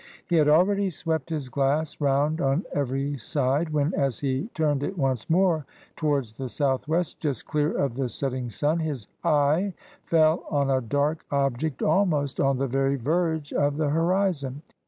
[0.25, 4.97] He had already swept his glass round on every side when, as he turned it
[4.97, 5.63] once more
[5.95, 10.81] towards the south west, just clear of the setting sun, his eye fell on a
[10.81, 14.63] dark object almost on the very verge of the horizon.